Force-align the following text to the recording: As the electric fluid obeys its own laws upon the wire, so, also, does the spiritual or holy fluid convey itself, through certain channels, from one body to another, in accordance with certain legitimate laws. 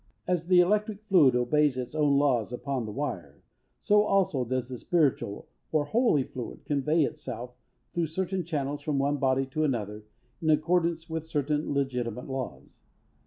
As 0.27 0.47
the 0.47 0.61
electric 0.61 1.03
fluid 1.03 1.35
obeys 1.35 1.77
its 1.77 1.93
own 1.93 2.17
laws 2.17 2.51
upon 2.51 2.85
the 2.85 2.91
wire, 2.91 3.43
so, 3.77 4.01
also, 4.01 4.43
does 4.43 4.67
the 4.67 4.79
spiritual 4.79 5.47
or 5.71 5.85
holy 5.85 6.23
fluid 6.23 6.65
convey 6.65 7.03
itself, 7.03 7.55
through 7.93 8.07
certain 8.07 8.43
channels, 8.43 8.81
from 8.81 8.97
one 8.97 9.17
body 9.17 9.45
to 9.45 9.63
another, 9.63 10.03
in 10.41 10.49
accordance 10.49 11.07
with 11.07 11.25
certain 11.27 11.71
legitimate 11.71 12.27
laws. 12.27 12.81